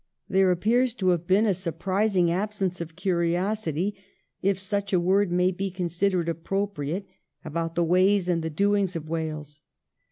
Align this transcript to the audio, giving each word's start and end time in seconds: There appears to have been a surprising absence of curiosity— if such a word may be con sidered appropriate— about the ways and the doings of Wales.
There 0.27 0.49
appears 0.49 0.95
to 0.95 1.09
have 1.09 1.27
been 1.27 1.45
a 1.45 1.53
surprising 1.53 2.31
absence 2.31 2.81
of 2.81 2.95
curiosity— 2.95 3.93
if 4.41 4.57
such 4.59 4.91
a 4.93 4.99
word 4.99 5.31
may 5.31 5.51
be 5.51 5.69
con 5.69 5.89
sidered 5.89 6.27
appropriate— 6.27 7.05
about 7.45 7.75
the 7.75 7.83
ways 7.83 8.27
and 8.27 8.41
the 8.41 8.49
doings 8.49 8.95
of 8.95 9.07
Wales. 9.07 9.59